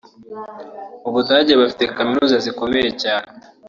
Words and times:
Mu 1.01 1.09
Budage 1.15 1.53
bafite 1.61 1.83
kaminuza 1.95 2.35
zikomeye 2.45 2.89
cyane 3.03 3.29